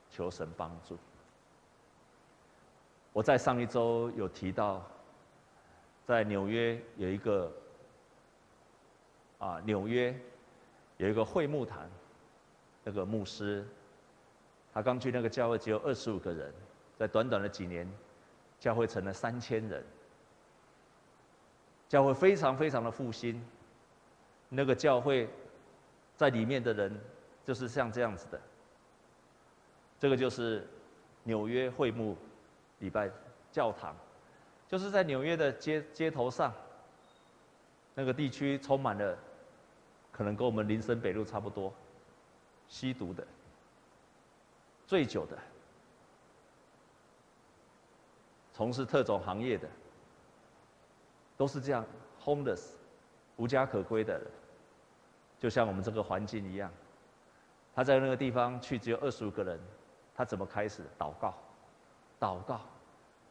[0.10, 0.98] 求神帮助。
[3.14, 4.84] 我在上一周有提到，
[6.08, 7.52] 在纽约有一个
[9.38, 10.20] 啊，纽约
[10.98, 11.88] 有一个会幕坛，
[12.84, 13.64] 那个牧师。
[14.74, 16.52] 他刚去那个教会，只有二十五个人，
[16.98, 17.88] 在短短的几年，
[18.60, 19.86] 教会成了三千人。
[21.88, 23.40] 教会非常非常的复兴，
[24.50, 25.30] 那个教会，
[26.18, 27.00] 在里面的人
[27.46, 28.42] 就是像这样子的。
[30.00, 30.68] 这个就是
[31.24, 32.18] 纽约会幕
[32.80, 33.10] 礼拜
[33.52, 33.96] 教堂，
[34.68, 36.54] 就是在纽约的街街头上，
[37.94, 39.18] 那个地区充满了，
[40.12, 41.74] 可能跟我们林森北路差不多，
[42.68, 43.26] 吸毒的。
[44.88, 45.38] 醉酒的，
[48.54, 49.70] 从事特种行业的，
[51.38, 51.86] 都是这样
[52.24, 52.72] ，homeless，
[53.40, 54.28] 无家可归的人，
[55.40, 56.70] 就像我们这个环境一样。
[57.74, 59.58] 他在那个地方去只有二十五个人，
[60.14, 61.34] 他怎么开始祷告？
[62.20, 62.60] 祷告，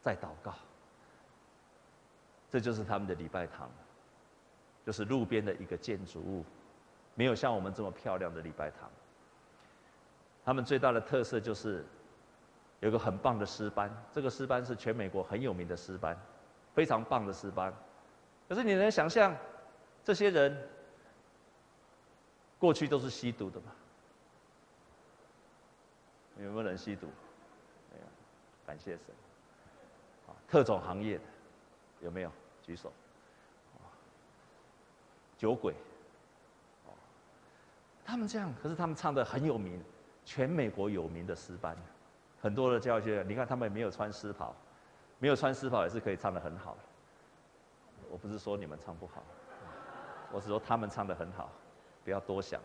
[0.01, 0.55] 再祷告。
[2.49, 3.69] 这就是他们的礼拜堂，
[4.83, 6.43] 就是路边的一个建筑物，
[7.13, 8.89] 没有像我们这么漂亮的礼拜堂。
[10.43, 11.85] 他们最大的特色就是
[12.79, 16.17] 有个很棒的诗班，这个诗班是全美国很有名的诗班，
[16.73, 17.71] 非常棒的诗班。
[18.47, 19.35] 可是你能想象，
[20.09, 20.57] 这些人
[22.57, 23.67] 过去都是吸毒的嘛？
[26.39, 27.05] 有没有人吸毒？
[27.91, 28.05] 没有，
[28.65, 29.05] 感谢神。
[30.47, 31.23] 特种行业的
[32.01, 32.31] 有没有？
[32.63, 32.91] 举手。
[35.37, 35.75] 酒鬼。
[38.03, 39.79] 他们这样，可是他们唱的很有名。
[40.25, 41.77] 全美国有名的诗班，
[42.41, 44.55] 很多的教学，你看他们没有穿诗袍，
[45.19, 46.75] 没有穿诗袍也是可以唱的很好。
[48.09, 49.23] 我不是说你们唱不好，
[50.31, 51.51] 我是说他们唱的很好，
[52.03, 52.61] 不要多想。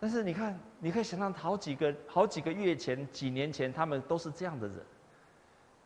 [0.00, 4.78] 但是你看，你可以想象好几个好几个月前、几年前，他们都是这样的人，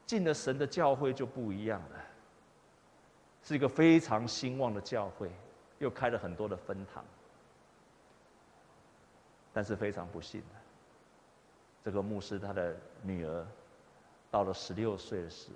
[0.07, 1.97] 进了神的教会就不一样了，
[3.43, 5.31] 是一个非常兴旺的教会，
[5.79, 7.05] 又开了很多的分堂。
[9.53, 10.57] 但是非常不幸的，
[11.85, 13.47] 这个牧师他的女儿
[14.31, 15.51] 到了十六岁时，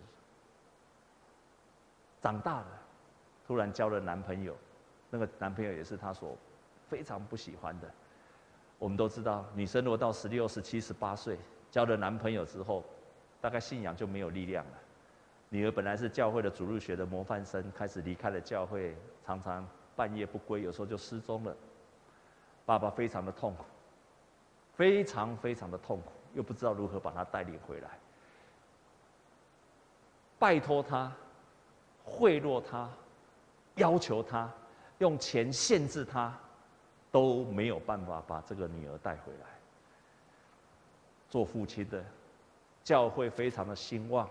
[2.22, 2.66] 长大了，
[3.46, 4.56] 突然交了男朋友，
[5.10, 6.36] 那个男朋友也是她所
[6.88, 7.90] 非常不喜欢的。
[8.78, 11.36] 我们都知道，女生如果到十六、十七、十八岁
[11.70, 12.82] 交了男朋友之后，
[13.40, 14.72] 大概信仰就没有力量了。
[15.50, 18.96] 女儿本来是教会的主日学的模范生，开始离开了教会，
[19.26, 21.54] 常常半夜不归，有时候就失踪了。
[22.64, 23.64] 爸爸非常的痛苦，
[24.76, 27.90] 非常非常的痛苦，又不知道如何把她带领回来。
[30.38, 31.12] 拜托他，
[32.02, 32.88] 贿赂他，
[33.74, 34.50] 要求他，
[35.00, 36.32] 用钱限制他。
[37.12, 39.46] 都没有办法把这个女儿带回来。
[41.28, 42.04] 做父亲的，
[42.84, 44.30] 教会非常的兴旺，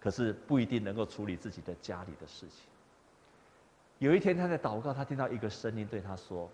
[0.00, 2.64] 可是不一定能够处理自己的家里的事情。
[3.98, 6.48] 有一天他在祷告，他听到一个声音对他说：“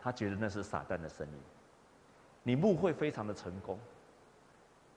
[0.00, 1.34] 他觉得那是撒旦的声音。
[2.42, 3.78] 你牧会非常的成功，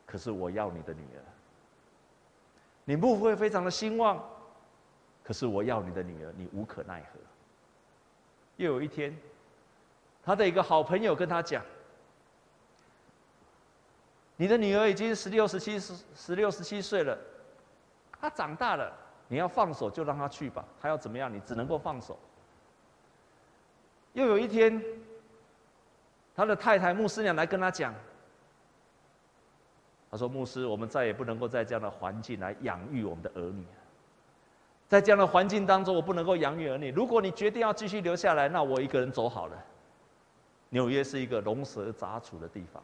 [0.07, 1.21] 可是我要你的女儿。
[2.83, 4.27] 你牧会非常的兴旺，
[5.23, 7.19] 可是我要你的女儿，你无可奈何。”
[8.57, 9.17] 又有一天，
[10.23, 11.63] 他的一个好朋友跟他讲
[14.37, 17.17] ：“你的女儿已经十六、十七、十十六、十七岁了，
[18.19, 18.91] 她长大了，
[19.27, 20.63] 你要放手就让她去吧。
[20.79, 22.19] 她要怎么样，你只能够放手。”
[24.13, 24.79] 又有一天，
[26.35, 27.91] 他的太太牧师娘来跟他讲
[30.11, 33.65] ：“他说，牧师，我们再也不能够在这样的环境来养育我们的儿女。”
[34.87, 36.91] 在这样的环境当中，我不能够养育儿女。
[36.91, 39.57] 如果你决定要继续留下来，那我一个人走好了。
[40.69, 42.81] 纽约是一个龙蛇杂处的地方。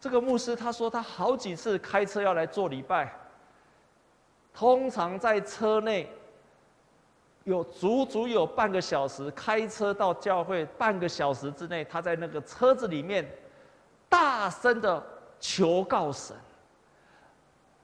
[0.00, 3.12] 这个牧师他说，他好几次开车要来做礼拜，
[4.54, 6.08] 通常在车内
[7.42, 13.28] 有足足有半个小时，开车到教会半个小时之内，他在那个车子里面
[14.08, 15.04] 大声的
[15.40, 16.36] 求告神。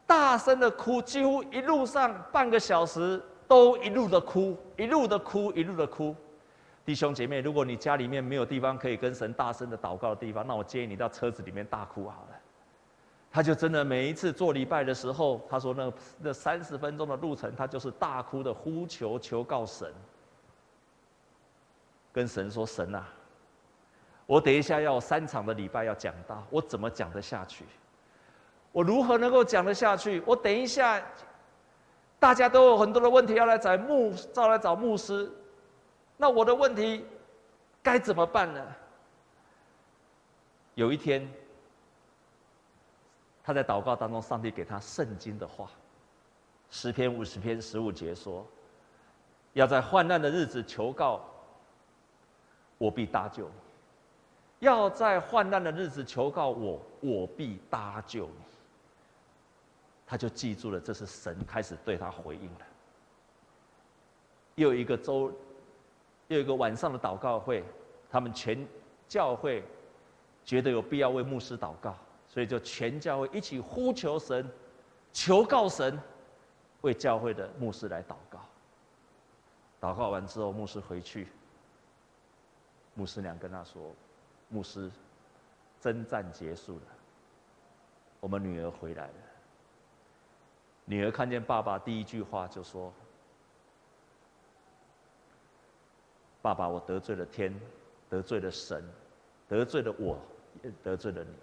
[0.07, 6.15] 大声的哭，几乎一路上半个小时都一路的哭，一路的哭，一路的哭。
[6.85, 12.37] 弟兄姐妹，如果你家里面没有地方可以跟神大声的祷告的地方，那我建议你到车子里面大哭好了。
[13.33, 19.93] 他就真的每一次做礼拜的时候，他说那那三十分钟的路程，他就是大哭的呼求求告神，
[22.13, 23.09] 跟神说：“神啊，
[24.27, 27.65] 我等一下要三场的礼拜要讲到，我怎么讲得下去？”
[28.75, 30.20] 我如何能够讲得下去？
[30.27, 31.01] 我等一下，
[32.18, 35.31] 大家都有很多的问题要来找牧，找来找牧师，
[36.16, 37.07] 那我的问题
[37.81, 38.61] 该怎么办呢？
[40.75, 41.33] 有一天，
[43.45, 45.70] 他在祷告当中，上帝给他圣经的话，
[46.68, 48.45] 十篇五十篇十五节说
[49.55, 51.20] ：“要在患难的日子求告，
[52.77, 53.45] 我必搭救；
[54.59, 58.29] 要在患难的日子求告我，我必搭救。”
[60.07, 62.67] 他就记住了，这是神开始对他回应了。
[64.57, 65.33] 又一个周，
[66.29, 67.65] 又一个晚上的祷告会，
[68.11, 68.67] 他们全
[69.09, 69.65] 教会
[70.45, 71.97] 觉得有必要为牧师祷告，
[72.29, 74.49] 所以就全教会一起呼求神，
[75.13, 75.99] 求告神，
[76.83, 78.39] 为教会的牧师来祷告。
[79.81, 81.29] 祷告完之后，牧师回去，
[82.95, 83.93] 牧师娘跟他说
[84.49, 84.91] ：“牧师，
[85.81, 86.83] 征战结束了，
[88.21, 89.15] 我们女儿回来了。”
[90.87, 92.93] 女儿看见爸爸，第一句话就说
[96.43, 97.59] ：“爸爸，我得罪了天，
[98.11, 98.85] 得罪了神，
[99.49, 100.18] 得罪了我，
[100.62, 101.35] 也得罪了你。”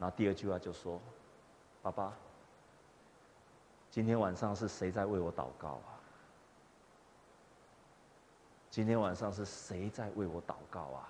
[0.00, 0.98] 然后第二句话就说
[1.82, 2.16] ：“爸爸，
[3.90, 6.00] 今天晚上是谁在为我祷告啊？
[8.70, 11.06] 今天晚上是谁在为我祷告啊？”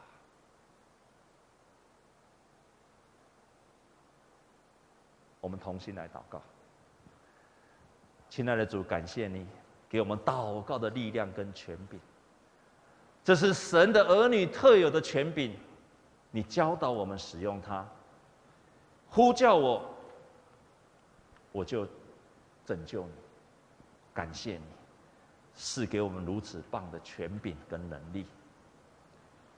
[5.40, 6.42] 我们同心来祷告。
[8.30, 9.44] 亲爱的主，感谢你
[9.88, 11.98] 给我们祷告的力量跟权柄，
[13.24, 15.54] 这是神的儿女特有的权柄。
[16.30, 17.84] 你教导我们使用它，
[19.08, 19.84] 呼叫我，
[21.50, 21.84] 我就
[22.64, 23.10] 拯救你。
[24.14, 24.62] 感谢你，
[25.56, 28.24] 赐给我们如此棒的权柄跟能力。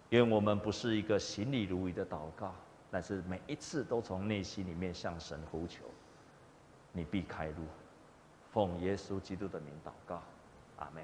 [0.08, 2.54] 因为我们不是一个行礼如仪的祷告，
[2.90, 5.84] 但是每一次都从内心里面向神呼求，
[6.90, 7.66] 你必开路。
[8.52, 10.22] 奉耶稣基督的名祷告，
[10.76, 11.02] 阿门。